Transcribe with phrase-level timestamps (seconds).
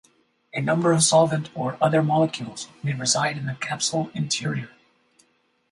[0.51, 4.71] A number of solvent or other molecules may reside in the capsule interior.